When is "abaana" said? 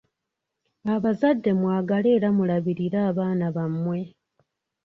3.09-3.45